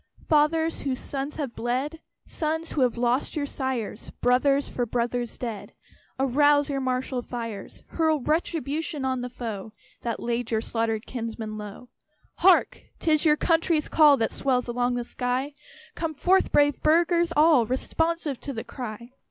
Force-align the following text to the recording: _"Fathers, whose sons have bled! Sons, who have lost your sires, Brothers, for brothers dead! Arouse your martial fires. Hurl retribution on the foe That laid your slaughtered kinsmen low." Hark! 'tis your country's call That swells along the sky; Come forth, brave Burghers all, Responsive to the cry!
_"Fathers, 0.25 0.81
whose 0.81 0.97
sons 0.97 1.35
have 1.35 1.55
bled! 1.55 1.99
Sons, 2.25 2.71
who 2.71 2.81
have 2.81 2.97
lost 2.97 3.35
your 3.35 3.45
sires, 3.45 4.09
Brothers, 4.19 4.67
for 4.67 4.87
brothers 4.87 5.37
dead! 5.37 5.75
Arouse 6.19 6.71
your 6.71 6.81
martial 6.81 7.21
fires. 7.21 7.83
Hurl 7.85 8.19
retribution 8.19 9.05
on 9.05 9.21
the 9.21 9.29
foe 9.29 9.73
That 10.01 10.19
laid 10.19 10.49
your 10.49 10.59
slaughtered 10.59 11.05
kinsmen 11.05 11.55
low." 11.55 11.89
Hark! 12.37 12.81
'tis 12.97 13.25
your 13.25 13.37
country's 13.37 13.87
call 13.87 14.17
That 14.17 14.31
swells 14.31 14.67
along 14.67 14.95
the 14.95 15.03
sky; 15.03 15.53
Come 15.93 16.15
forth, 16.15 16.51
brave 16.51 16.81
Burghers 16.81 17.31
all, 17.37 17.67
Responsive 17.67 18.39
to 18.39 18.53
the 18.53 18.63
cry! 18.63 19.11